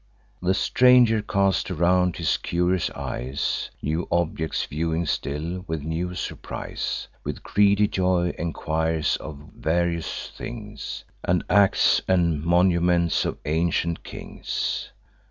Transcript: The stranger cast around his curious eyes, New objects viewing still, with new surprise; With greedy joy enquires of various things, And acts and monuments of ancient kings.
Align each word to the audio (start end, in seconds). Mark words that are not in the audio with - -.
The 0.41 0.55
stranger 0.55 1.21
cast 1.21 1.69
around 1.69 2.15
his 2.15 2.37
curious 2.37 2.89
eyes, 2.89 3.69
New 3.83 4.07
objects 4.11 4.65
viewing 4.65 5.05
still, 5.05 5.63
with 5.67 5.83
new 5.83 6.15
surprise; 6.15 7.07
With 7.23 7.43
greedy 7.43 7.87
joy 7.87 8.33
enquires 8.39 9.15
of 9.17 9.51
various 9.55 10.31
things, 10.35 11.03
And 11.23 11.43
acts 11.51 12.01
and 12.07 12.43
monuments 12.43 13.25
of 13.25 13.37
ancient 13.45 14.03
kings. 14.03 14.89